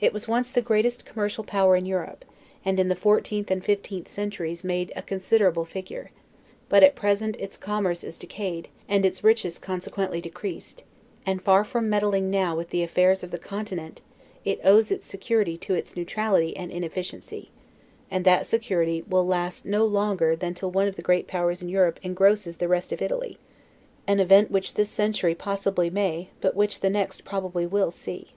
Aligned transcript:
It 0.00 0.12
was 0.12 0.26
once 0.26 0.50
the 0.50 0.60
greatest 0.60 1.04
commercial 1.06 1.44
power 1.44 1.76
in 1.76 1.86
Europe, 1.86 2.24
and 2.64 2.80
in 2.80 2.88
the 2.88 2.96
14th 2.96 3.52
and 3.52 3.62
15th 3.62 4.08
centuries 4.08 4.64
made 4.64 4.92
a 4.96 5.02
considerable 5.02 5.64
figure; 5.64 6.10
but 6.68 6.82
at 6.82 6.96
present 6.96 7.36
its 7.36 7.56
commerce 7.56 8.02
is 8.02 8.18
decayed, 8.18 8.66
and 8.88 9.06
its 9.06 9.22
riches 9.22 9.60
consequently 9.60 10.20
decreased; 10.20 10.82
and, 11.24 11.40
far 11.40 11.62
from 11.62 11.88
meddling 11.88 12.30
now 12.32 12.56
with 12.56 12.70
the 12.70 12.82
affairs 12.82 13.22
of 13.22 13.30
the 13.30 13.38
Continent, 13.38 14.00
it 14.44 14.58
owes 14.64 14.90
its 14.90 15.06
security 15.06 15.56
to 15.58 15.74
its 15.74 15.94
neutrality 15.96 16.56
and 16.56 16.72
inefficiency; 16.72 17.52
and 18.10 18.24
that 18.24 18.48
security 18.48 19.04
will 19.08 19.24
last 19.24 19.64
no 19.64 19.84
longer 19.84 20.34
than 20.34 20.52
till 20.52 20.72
one 20.72 20.88
of 20.88 20.96
the 20.96 21.00
great 21.00 21.28
Powers 21.28 21.62
in 21.62 21.68
Europe 21.68 22.00
engrosses 22.02 22.56
the 22.56 22.66
rest 22.66 22.90
of 22.90 23.00
Italy; 23.00 23.38
an 24.08 24.18
event 24.18 24.50
which 24.50 24.74
this 24.74 24.90
century 24.90 25.36
possibly 25.36 25.90
may, 25.90 26.30
but 26.40 26.56
which 26.56 26.80
the 26.80 26.90
next 26.90 27.24
probably 27.24 27.68
will 27.68 27.92
see. 27.92 28.30